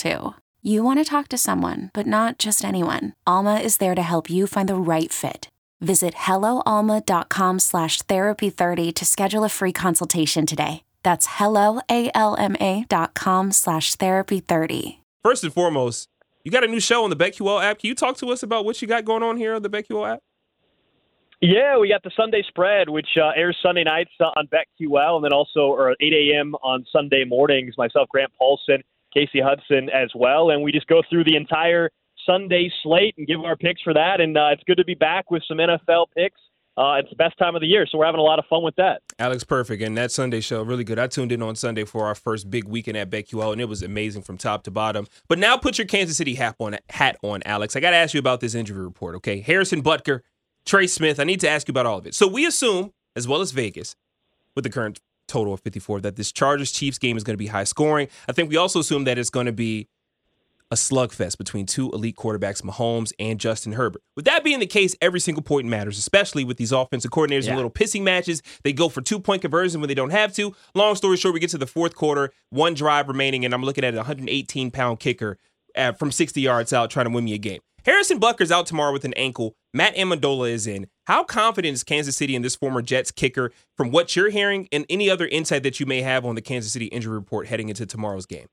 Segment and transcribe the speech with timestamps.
[0.00, 0.34] too.
[0.62, 3.14] You want to talk to someone, but not just anyone.
[3.26, 5.48] Alma is there to help you find the right fit.
[5.80, 10.82] Visit helloalma.com slash therapy30 to schedule a free consultation today.
[11.02, 14.98] That's helloalma.com slash therapy30.
[15.22, 16.08] First and foremost,
[16.44, 17.78] you got a new show on the BetQL app.
[17.78, 20.14] Can you talk to us about what you got going on here on the BetQL
[20.14, 20.20] app?
[21.40, 25.24] Yeah, we got the Sunday spread, which uh, airs Sunday nights uh, on BetQL, and
[25.24, 26.54] then also or 8 a.m.
[26.62, 27.78] on Sunday mornings.
[27.78, 28.82] Myself, Grant Paulsen,
[29.12, 31.90] Casey Hudson as well, and we just go through the entire
[32.26, 34.20] Sunday slate and give our picks for that.
[34.20, 36.40] And uh, it's good to be back with some NFL picks.
[36.76, 38.62] Uh, it's the best time of the year, so we're having a lot of fun
[38.62, 39.02] with that.
[39.18, 39.82] Alex, perfect.
[39.82, 40.98] And that Sunday show, really good.
[40.98, 43.82] I tuned in on Sunday for our first big weekend at BetQL, and it was
[43.82, 45.06] amazing from top to bottom.
[45.28, 47.76] But now put your Kansas City hat on, hat on Alex.
[47.76, 49.40] I got to ask you about this injury report, okay?
[49.40, 50.20] Harrison Butker,
[50.64, 52.14] Trey Smith, I need to ask you about all of it.
[52.14, 53.96] So we assume, as well as Vegas,
[54.54, 57.46] with the current total of 54, that this Chargers Chiefs game is going to be
[57.46, 58.08] high scoring.
[58.28, 59.88] I think we also assume that it's going to be
[60.72, 64.02] a slugfest between two elite quarterbacks, Mahomes and Justin Herbert.
[64.14, 67.50] With that being the case, every single point matters, especially with these offensive coordinators Yeah.
[67.50, 68.40] and little pissing matches.
[68.62, 70.54] They go for two point conversion when they don't have to.
[70.76, 73.82] Long story short, we get to the fourth quarter, one drive remaining, and I'm looking
[73.84, 75.38] at a 118 pound kicker
[75.74, 77.60] uh, from 60 yards out trying to win me a game.
[77.84, 79.56] Harrison Butker's out tomorrow with an ankle.
[79.72, 80.88] Matt Ammendola is in.
[81.04, 84.84] How confident is Kansas City in this former Jets kicker from what you're hearing and
[84.90, 87.86] any other insight that you may have on the Kansas City injury report heading into
[87.86, 88.46] tomorrow's game?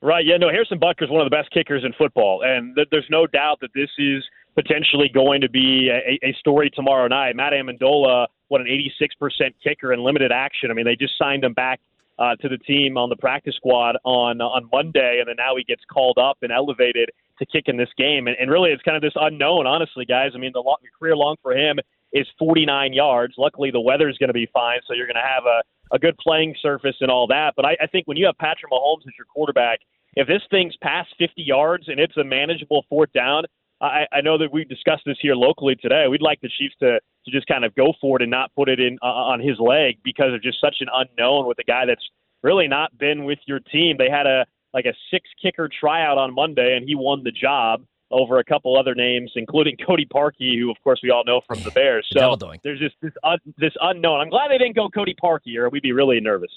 [0.00, 0.24] Right.
[0.24, 0.36] Yeah.
[0.36, 0.48] No.
[0.48, 3.58] Harrison Butker is one of the best kickers in football, and th- there's no doubt
[3.60, 4.24] that this is
[4.54, 7.34] potentially going to be a, a story tomorrow night.
[7.36, 10.70] Matt Ammendola, what an 86% kicker in limited action.
[10.70, 11.80] I mean, they just signed him back
[12.18, 15.64] uh, to the team on the practice squad on on Monday, and then now he
[15.64, 18.26] gets called up and elevated to kick in this game.
[18.26, 20.32] And, and really, it's kind of this unknown, honestly, guys.
[20.34, 21.78] I mean, the, lo- the career long for him
[22.12, 23.34] is 49 yards.
[23.38, 25.62] Luckily, the weather's going to be fine, so you're going to have a
[25.92, 27.54] a good playing surface and all that.
[27.56, 29.80] But I, I think when you have Patrick Mahomes as your quarterback,
[30.14, 33.44] if this thing's past 50 yards and it's a manageable fourth down,
[33.80, 36.06] I, I know that we discussed this here locally today.
[36.08, 38.68] We'd like the Chiefs to, to just kind of go for it and not put
[38.68, 41.86] it in uh, on his leg because of just such an unknown with a guy
[41.86, 42.04] that's
[42.42, 43.96] really not been with your team.
[43.96, 44.46] They had a
[44.78, 48.78] like a six kicker tryout on Monday and he won the job over a couple
[48.78, 52.06] other names, including Cody Parkey, who of course we all know from the Bears.
[52.12, 52.60] So Devil doing.
[52.62, 54.20] there's just this un, this unknown.
[54.20, 56.50] I'm glad they didn't go Cody Parkey, or we'd be really nervous.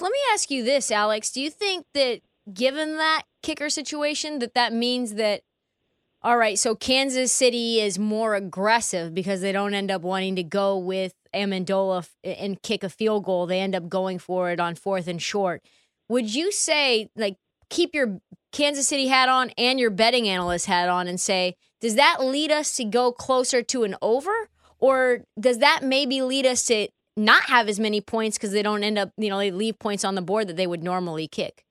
[0.00, 1.30] Let me ask you this, Alex.
[1.30, 2.20] Do you think that
[2.52, 5.42] given that kicker situation that that means that
[6.22, 10.42] all right, so Kansas City is more aggressive because they don't end up wanting to
[10.42, 13.44] go with Ammendola f- and kick a field goal.
[13.44, 15.62] They end up going for it on fourth and short.
[16.08, 17.36] Would you say like
[17.74, 18.20] keep your
[18.52, 22.50] Kansas City hat on and your betting analyst hat on and say, does that lead
[22.50, 24.48] us to go closer to an over?
[24.78, 28.84] Or does that maybe lead us to not have as many points because they don't
[28.84, 31.64] end up, you know, they leave points on the board that they would normally kick?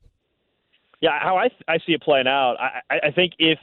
[1.01, 3.59] Yeah, how I I see it playing out, I I think if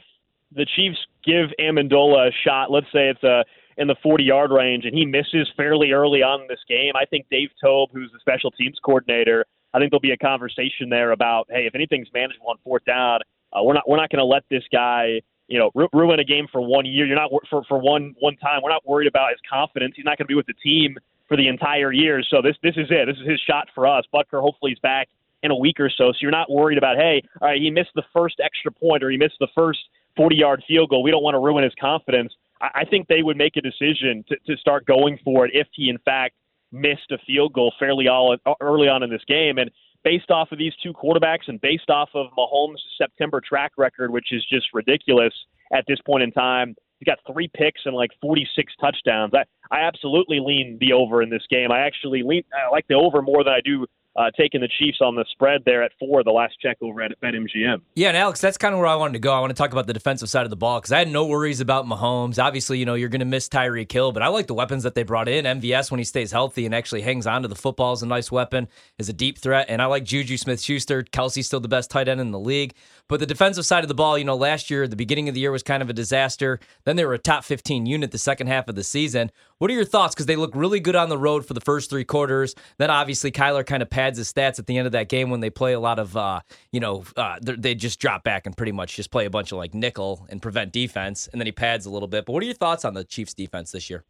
[0.51, 3.43] the Chiefs give Ammendola a shot, let's say it's a
[3.77, 7.05] in the 40 yard range, and he misses fairly early on in this game, I
[7.05, 11.11] think Dave Toub, who's the special teams coordinator, I think there'll be a conversation there
[11.11, 13.21] about, hey, if anything's manageable on fourth down,
[13.53, 16.23] uh, we're not we're not going to let this guy, you know, ru- ruin a
[16.23, 17.05] game for one year.
[17.05, 18.61] You're not for for one one time.
[18.63, 19.93] We're not worried about his confidence.
[19.95, 22.21] He's not going to be with the team for the entire year.
[22.29, 23.05] So this this is it.
[23.07, 24.05] This is his shot for us.
[24.13, 25.09] Butker hopefully is back
[25.43, 26.11] in a week or so.
[26.11, 29.09] So you're not worried about, hey, all right, he missed the first extra point or
[29.09, 29.79] he missed the first
[30.15, 31.03] 40 yard field goal.
[31.03, 32.33] We don't want to ruin his confidence.
[32.61, 35.67] I, I think they would make a decision to, to start going for it if
[35.73, 36.35] he, in fact,
[36.71, 39.57] missed a field goal fairly all early on in this game.
[39.57, 39.69] And
[40.03, 44.31] based off of these two quarterbacks and based off of Mahomes' September track record, which
[44.31, 45.33] is just ridiculous
[45.73, 49.33] at this point in time, he's got three picks and like 46 touchdowns.
[49.33, 51.71] I, I absolutely lean the over in this game.
[51.71, 53.85] I actually lean I like the over more than I do
[54.15, 56.23] uh, taking the Chiefs on the spread there at four.
[56.23, 57.81] The last check over at BetMGM.
[57.95, 59.33] Yeah, and Alex, that's kind of where I wanted to go.
[59.33, 61.25] I want to talk about the defensive side of the ball because I had no
[61.25, 62.41] worries about Mahomes.
[62.41, 64.95] Obviously, you know, you're going to miss Tyreek Hill, but I like the weapons that
[64.95, 65.45] they brought in.
[65.45, 68.31] MVS, when he stays healthy and actually hangs on to the football, is a nice
[68.31, 68.67] weapon,
[68.97, 69.67] is a deep threat.
[69.69, 71.03] And I like Juju Smith Schuster.
[71.03, 72.73] Kelce's still the best tight end in the league.
[73.07, 75.41] But the defensive side of the ball, you know, last year, the beginning of the
[75.41, 76.59] year was kind of a disaster.
[76.85, 79.31] Then they were a top 15 unit the second half of the season.
[79.57, 80.15] What are your thoughts?
[80.15, 82.55] Because they look really good on the road for the first three quarters.
[82.77, 85.39] Then obviously Kyler kind of pads his stats at the end of that game when
[85.39, 88.71] they play a lot of, uh, you know, uh, they just drop back and pretty
[88.71, 91.27] much just play a bunch of like nickel and prevent defense.
[91.31, 92.25] And then he pads a little bit.
[92.25, 94.03] But what are your thoughts on the Chiefs defense this year?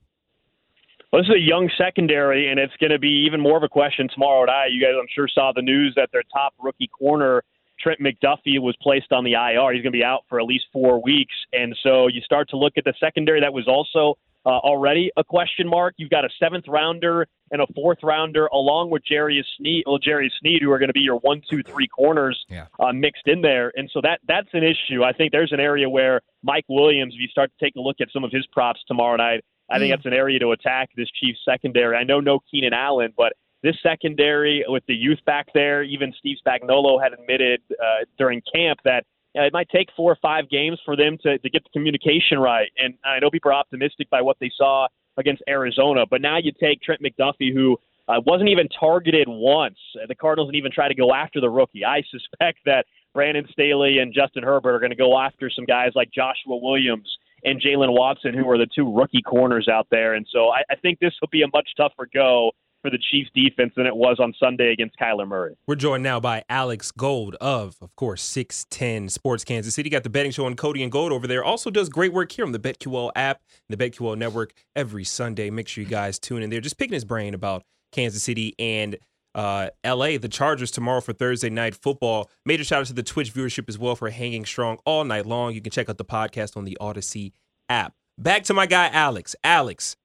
[1.12, 3.70] Well, this is a young secondary, and it's going to be even more of a
[3.70, 4.68] question tomorrow night.
[4.72, 7.44] You guys, I'm sure, saw the news that their top rookie corner,
[7.82, 9.74] Trent McDuffie, was placed on the IR.
[9.74, 11.34] He's going to be out for at least four weeks.
[11.54, 15.24] And so you start to look at the secondary that was also uh, already a
[15.24, 15.94] question mark.
[15.98, 20.32] You've got a seventh rounder and a fourth rounder, along with Jerry Sneed, well, Jerry
[20.40, 22.68] Sneed, who are going to be your one, two, three corners yeah.
[22.80, 23.72] uh, mixed in there.
[23.76, 25.04] And so that that's an issue.
[25.04, 27.98] I think there's an area where Mike Williams, if you start to take a look
[28.02, 29.98] at some of his props tomorrow night, I think mm.
[29.98, 31.96] that's an area to attack this Chiefs secondary.
[31.96, 36.38] I know no Keenan Allen, but this secondary with the youth back there, even Steve
[36.46, 39.06] Spagnuolo had admitted uh, during camp that
[39.38, 42.40] uh, it might take four or five games for them to, to get the communication
[42.40, 42.70] right.
[42.78, 44.88] And I know people are optimistic by what they saw
[45.18, 47.78] against Arizona, but now you take Trent McDuffie, who
[48.08, 49.78] uh, wasn't even targeted once.
[50.08, 51.86] The Cardinals didn't even try to go after the rookie.
[51.86, 55.92] I suspect that Brandon Staley and Justin Herbert are going to go after some guys
[55.96, 57.08] like Joshua Williams
[57.44, 60.14] and Jaylen Watson, who are the two rookie corners out there.
[60.14, 63.30] And so I, I think this will be a much tougher go for the Chiefs
[63.36, 65.56] defense than it was on Sunday against Kyler Murray.
[65.68, 69.90] We're joined now by Alex Gold of, of course, 610 Sports Kansas City.
[69.90, 71.44] Got the betting show on Cody and Gold over there.
[71.44, 75.50] Also does great work here on the BetQL app and the BetQL network every Sunday.
[75.50, 76.62] Make sure you guys tune in there.
[76.62, 78.98] Just picking his brain about Kansas City and
[79.34, 82.30] uh, LA, the Chargers tomorrow for Thursday night football.
[82.46, 85.54] Major shout out to the Twitch viewership as well for hanging strong all night long.
[85.54, 87.32] You can check out the podcast on the Audacy
[87.70, 87.94] app.
[88.18, 89.36] Back to my guy Alex.
[89.44, 89.96] Alex,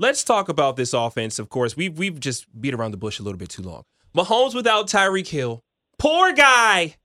[0.00, 1.38] let's talk about this offense.
[1.38, 3.84] Of course, we've we've just beat around the bush a little bit too long.
[4.16, 5.62] Mahomes without Tyreek Hill,
[5.98, 6.96] poor guy.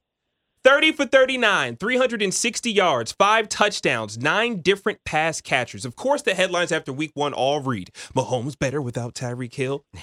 [0.63, 5.85] 30 for 39, 360 yards, five touchdowns, nine different pass catchers.
[5.85, 9.85] Of course, the headlines after week one all read Mahomes better without Tyreek Hill.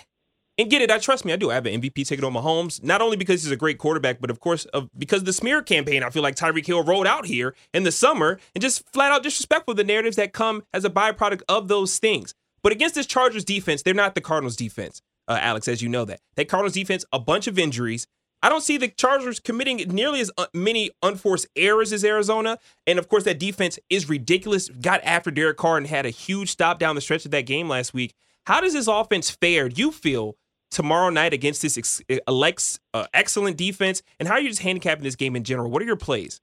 [0.59, 1.51] And get it, I trust me, I do.
[1.51, 4.31] I have an MVP ticket on Mahomes, not only because he's a great quarterback, but
[4.31, 7.55] of course, of, because the smear campaign I feel like Tyreek Hill rolled out here
[7.73, 11.41] in the summer and just flat out disrespectful the narratives that come as a byproduct
[11.49, 12.35] of those things.
[12.63, 16.05] But against this Chargers defense, they're not the Cardinals defense, uh, Alex, as you know
[16.05, 16.21] that.
[16.37, 18.07] That Cardinals defense, a bunch of injuries.
[18.45, 22.59] I don't see the Chargers committing nearly as uh, many unforced errors as Arizona.
[22.87, 24.69] And of course, that defense is ridiculous.
[24.69, 27.69] Got after Derek Carr and had a huge stop down the stretch of that game
[27.69, 28.15] last week.
[28.47, 30.37] How does this offense fare, do you feel,
[30.73, 34.03] tomorrow night against this ex- uh, excellent defense?
[34.19, 35.71] And how are you just handicapping this game in general?
[35.71, 36.41] What are your plays?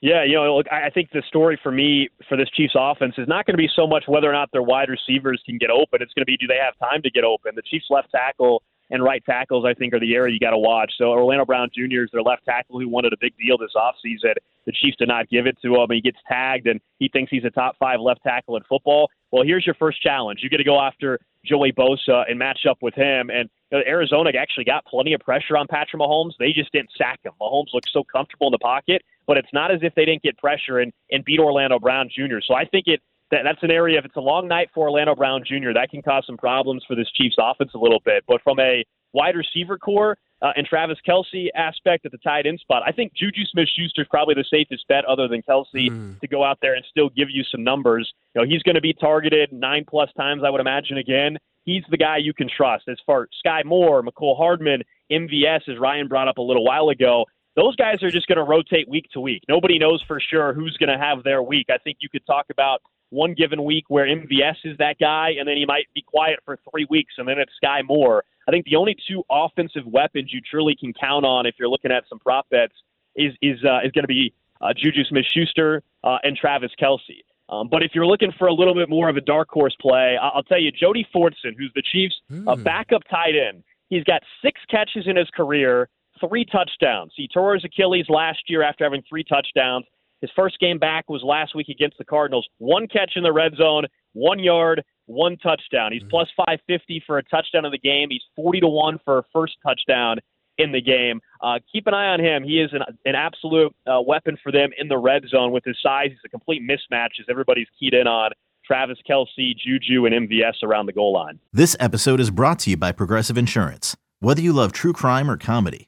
[0.00, 3.26] Yeah, you know, look, I think the story for me for this Chiefs offense is
[3.26, 6.00] not going to be so much whether or not their wide receivers can get open.
[6.00, 7.52] It's going to be do they have time to get open.
[7.56, 10.58] The Chiefs left tackle and right tackles, I think, are the area you got to
[10.58, 10.92] watch.
[10.96, 12.04] So Orlando Brown Jr.
[12.04, 14.34] is their left tackle who wanted a big deal this offseason.
[14.66, 15.88] The Chiefs did not give it to him.
[15.90, 19.10] He gets tagged, and he thinks he's a top five left tackle in football.
[19.30, 20.40] Well, here's your first challenge.
[20.42, 23.30] You get to go after Joey Bosa and match up with him.
[23.30, 26.32] And you know, Arizona actually got plenty of pressure on Patrick Mahomes.
[26.38, 27.32] They just didn't sack him.
[27.40, 30.36] Mahomes looks so comfortable in the pocket, but it's not as if they didn't get
[30.38, 32.38] pressure and, and beat Orlando Brown Jr.
[32.44, 33.98] So I think it that, that's an area.
[33.98, 36.96] If it's a long night for Orlando Brown Jr., that can cause some problems for
[36.96, 38.24] this Chiefs offense a little bit.
[38.26, 42.58] But from a wide receiver core uh, and Travis Kelce aspect at the tight end
[42.58, 46.18] spot, I think Juju Smith Schuster is probably the safest bet other than Kelce mm.
[46.20, 48.10] to go out there and still give you some numbers.
[48.34, 51.36] You know, he's going to be targeted nine plus times, I would imagine, again
[51.68, 52.84] he's the guy you can trust.
[52.88, 54.82] As far Skyy Moore, Mecole Hardman,
[55.12, 57.26] MVS, as Ryan brought up a little while ago,
[57.58, 59.42] those guys are just going to rotate week to week.
[59.48, 61.66] Nobody knows for sure who's going to have their week.
[61.70, 65.48] I think you could talk about one given week where MVS is that guy, and
[65.48, 68.24] then he might be quiet for three weeks, and then it's Skyy Moore.
[68.46, 71.90] I think the only two offensive weapons you truly can count on if you're looking
[71.90, 72.74] at some prop bets
[73.16, 77.24] is is uh, is going to be uh, Juju Smith-Schuster uh, and Travis Kelce.
[77.48, 80.16] Um, but if you're looking for a little bit more of a dark horse play,
[80.20, 82.46] I'll tell you, Jody Fortson, who's the Chiefs' mm.
[82.46, 85.88] uh, backup tight end, he's got six catches in his career,
[86.20, 87.12] three touchdowns.
[87.16, 89.84] He tore his Achilles last year after having three touchdowns.
[90.20, 92.48] His first game back was last week against the Cardinals.
[92.58, 93.84] One catch in the red zone,
[94.14, 95.92] one yard, one touchdown.
[95.92, 96.10] He's mm.
[96.10, 98.08] plus 550 for a touchdown of the game.
[98.10, 100.18] He's 40 to 1 for a first touchdown
[100.58, 101.20] in the game.
[101.40, 102.42] Uh, keep an eye on him.
[102.42, 105.76] He is an, an absolute uh, weapon for them in the red zone with his
[105.82, 106.08] size.
[106.10, 108.32] He's a complete mismatch as everybody's keyed in on
[108.64, 111.38] Travis Kelce, Juju, and MVS around the goal line.
[111.52, 113.96] This episode is brought to you by Progressive Insurance.
[114.20, 115.87] Whether you love true crime or comedy,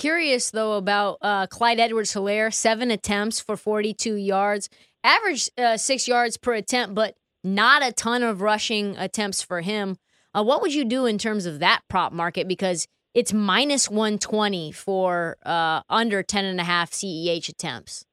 [0.00, 4.70] Curious though about uh, Clyde Edwards Helaire, seven attempts for 42 yards,
[5.04, 9.98] average uh, six yards per attempt, but not a ton of rushing attempts for him.
[10.34, 12.48] Uh, what would you do in terms of that prop market?
[12.48, 18.06] Because it's minus 120 for uh, under 10 and a half CEH attempts.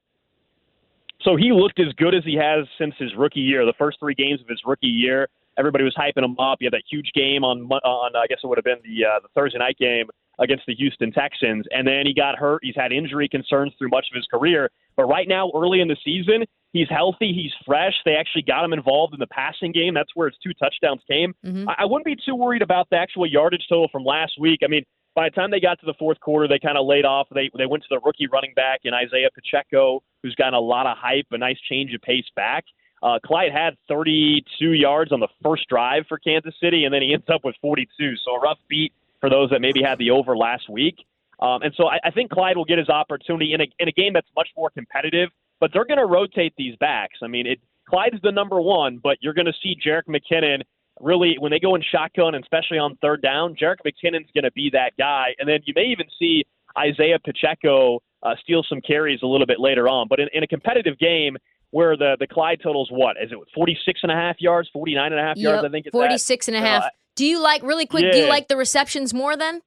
[1.22, 3.64] So he looked as good as he has since his rookie year.
[3.64, 5.28] The first three games of his rookie year,
[5.58, 6.58] everybody was hyping him up.
[6.60, 9.20] He had that huge game on on I guess it would have been the uh,
[9.20, 10.06] the Thursday night game
[10.40, 12.60] against the Houston Texans, and then he got hurt.
[12.62, 15.96] He's had injury concerns through much of his career, but right now, early in the
[16.04, 17.32] season, he's healthy.
[17.32, 17.94] He's fresh.
[18.04, 19.94] They actually got him involved in the passing game.
[19.94, 21.34] That's where his two touchdowns came.
[21.44, 21.68] Mm-hmm.
[21.68, 24.60] I, I wouldn't be too worried about the actual yardage total from last week.
[24.64, 24.84] I mean,
[25.14, 27.26] by the time they got to the fourth quarter, they kind of laid off.
[27.34, 30.86] They they went to the rookie running back in Isaiah Pacheco, who's gotten a lot
[30.86, 32.64] of hype, a nice change of pace back.
[33.02, 37.12] Uh, Clyde had 32 yards on the first drive for Kansas City, and then he
[37.12, 38.16] ends up with 42.
[38.24, 40.96] So a rough beat for those that maybe had the over last week.
[41.40, 43.92] Um, and so I, I think Clyde will get his opportunity in a, in a
[43.92, 45.30] game that's much more competitive.
[45.60, 47.18] But they're going to rotate these backs.
[47.22, 50.62] I mean, it, Clyde's the number one, but you're going to see Jerick McKinnon
[51.00, 53.54] really when they go in shotgun, and especially on third down.
[53.54, 56.44] Jerick McKinnon's going to be that guy, and then you may even see
[56.76, 60.06] Isaiah Pacheco uh, steal some carries a little bit later on.
[60.08, 61.36] But in, in a competitive game,
[61.70, 65.20] where the the Clyde total's what is it 46 and a half yards 49 and
[65.20, 66.54] a half yep, yards I think it's 46 at.
[66.54, 66.84] and a half.
[66.84, 68.12] Uh, do you like really quick yeah.
[68.12, 69.60] do you like the receptions more than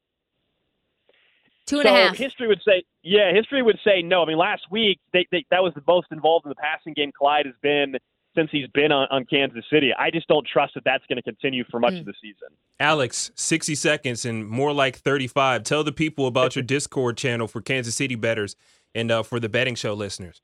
[1.66, 2.18] two and so a half?
[2.18, 5.62] history would say yeah history would say no I mean last week they, they, that
[5.62, 7.96] was the most involved in the passing game Clyde has been
[8.34, 11.22] since he's been on, on Kansas City I just don't trust that that's going to
[11.22, 12.00] continue for much mm.
[12.00, 12.48] of the season
[12.80, 17.62] Alex 60 seconds and more like 35 tell the people about your discord channel for
[17.62, 18.56] Kansas City betters
[18.96, 20.42] and uh, for the betting show listeners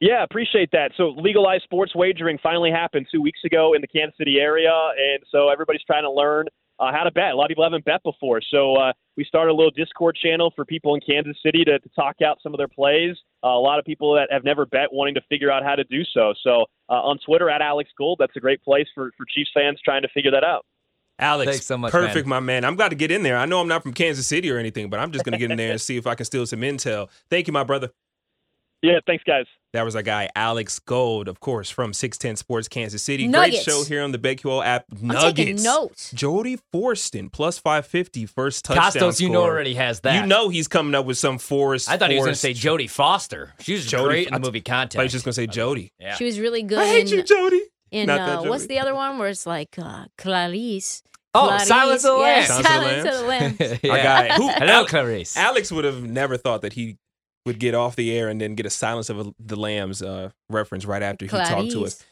[0.00, 0.92] yeah, appreciate that.
[0.96, 5.22] So legalized sports wagering finally happened two weeks ago in the Kansas City area, and
[5.30, 6.46] so everybody's trying to learn
[6.78, 7.32] uh, how to bet.
[7.32, 10.52] A lot of people haven't bet before, so uh, we started a little Discord channel
[10.54, 13.16] for people in Kansas City to, to talk out some of their plays.
[13.42, 15.84] Uh, a lot of people that have never bet wanting to figure out how to
[15.84, 16.34] do so.
[16.42, 19.80] So uh, on Twitter at Alex Gold, that's a great place for for Chiefs fans
[19.82, 20.66] trying to figure that out.
[21.18, 22.28] Alex, Thanks so much, perfect, man.
[22.28, 22.64] my man.
[22.66, 23.38] I'm got to get in there.
[23.38, 25.50] I know I'm not from Kansas City or anything, but I'm just going to get
[25.50, 27.08] in there and see if I can steal some intel.
[27.30, 27.90] Thank you, my brother.
[28.82, 29.46] Yeah, thanks, guys.
[29.72, 33.26] That was our guy Alex Gold, of course, from 610 Sports Kansas City.
[33.26, 33.64] Nuggets.
[33.64, 34.84] Great show here on the BetQL app.
[34.92, 35.62] I'm Nuggets.
[35.64, 36.12] notes.
[36.12, 38.92] Jody Fortson plus 550 first touchdown.
[39.10, 40.20] Costos, you know, already has that.
[40.20, 41.90] You know he's coming up with some Forrest.
[41.90, 43.52] I thought he was going to say Jodie Foster.
[43.60, 45.02] She was Jodie- great in the movie I thought he Contact.
[45.02, 45.92] was just going to say Jody.
[45.98, 46.14] Yeah.
[46.14, 47.62] She was really good I hate in you, Jody.
[47.90, 51.02] in Not that uh, what's the other one where it's like uh, Clarice.
[51.34, 51.66] Oh, Clarice.
[51.68, 52.46] Silence of the Yeah, Lambs.
[52.46, 53.78] Silence of the Silence of the Lambs.
[53.82, 53.90] Yeah.
[53.92, 54.34] Our guy.
[54.36, 55.36] Who, Hello, Al- Clarice.
[55.36, 56.96] Alex would have never thought that he
[57.46, 60.84] would get off the air and then get a Silence of the Lambs uh, reference
[60.84, 62.04] right after he talked to us.